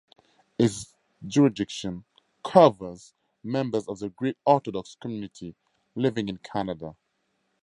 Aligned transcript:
Its 0.57 0.95
jurisdiction 1.27 2.05
covers 2.43 3.13
members 3.43 3.87
of 3.87 3.99
the 3.99 4.09
Greek 4.09 4.35
Orthodox 4.47 4.95
community 4.95 5.53
living 5.93 6.27
in 6.27 6.37
Canada. 6.39 6.95